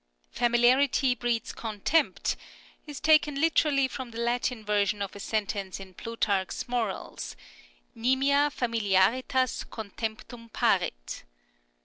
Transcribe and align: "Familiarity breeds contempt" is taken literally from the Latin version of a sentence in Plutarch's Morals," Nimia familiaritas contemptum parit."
"Familiarity 0.31 1.13
breeds 1.13 1.51
contempt" 1.53 2.35
is 2.87 2.99
taken 2.99 3.39
literally 3.39 3.87
from 3.87 4.09
the 4.09 4.17
Latin 4.17 4.65
version 4.65 4.99
of 4.99 5.15
a 5.15 5.19
sentence 5.19 5.79
in 5.79 5.93
Plutarch's 5.93 6.67
Morals," 6.67 7.35
Nimia 7.95 8.51
familiaritas 8.51 9.63
contemptum 9.69 10.51
parit." 10.51 11.21